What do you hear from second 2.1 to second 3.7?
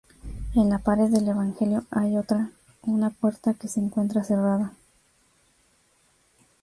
otra una puerta que